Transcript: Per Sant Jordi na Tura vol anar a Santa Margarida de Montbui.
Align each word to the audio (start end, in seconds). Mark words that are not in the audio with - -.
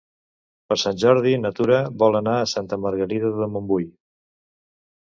Per 0.71 0.77
Sant 0.83 0.97
Jordi 1.03 1.33
na 1.43 1.51
Tura 1.59 1.83
vol 2.05 2.19
anar 2.21 2.35
a 2.39 2.49
Santa 2.55 2.83
Margarida 2.87 3.35
de 3.43 3.53
Montbui. 3.55 3.89